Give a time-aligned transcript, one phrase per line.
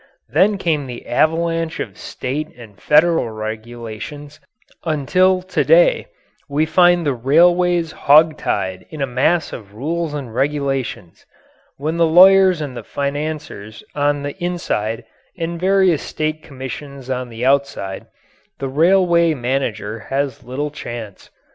[0.29, 4.39] Then came the avalanche of state and federal regulations,
[4.83, 6.07] until to day
[6.49, 11.23] we find the railways hog tied in a mass of rules and regulations.
[11.77, 15.03] With the lawyers and the financiers on the inside
[15.37, 18.07] and various state commissions on the outside,
[18.57, 21.29] the railway manager has little chance.